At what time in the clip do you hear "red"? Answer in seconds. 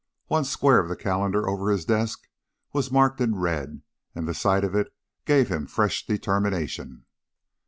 3.35-3.83